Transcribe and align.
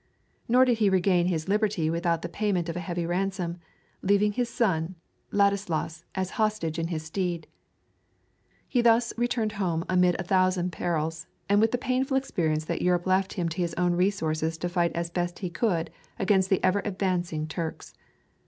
Nor 0.47 0.65
did 0.65 0.79
he 0.79 0.89
regain 0.89 1.27
his 1.27 1.47
liberty 1.47 1.87
without 1.91 2.23
the 2.23 2.27
payment 2.27 2.67
of 2.69 2.75
a 2.75 2.79
heavy 2.79 3.05
ransom, 3.05 3.59
leaving 4.01 4.31
his 4.31 4.49
son, 4.49 4.95
Ladislaus, 5.31 6.05
as 6.15 6.31
hostage 6.41 6.79
in 6.79 6.87
his 6.87 7.03
stead. 7.03 7.45
He 8.67 8.81
thus 8.81 9.13
returned 9.15 9.51
home 9.51 9.85
amid 9.87 10.19
a 10.19 10.23
thousand 10.23 10.71
perils 10.71 11.27
and 11.47 11.61
with 11.61 11.69
the 11.71 11.77
painful 11.77 12.17
experience 12.17 12.65
that 12.65 12.81
Europe 12.81 13.05
left 13.05 13.33
him 13.33 13.47
to 13.49 13.61
his 13.61 13.75
own 13.75 13.93
resources 13.93 14.57
to 14.57 14.69
fight 14.69 14.91
as 14.95 15.09
he 15.09 15.13
best 15.13 15.39
could 15.53 15.91
against 16.17 16.49
the 16.49 16.63
ever 16.63 16.81
advancing 16.83 17.45
Turks. 17.47 17.93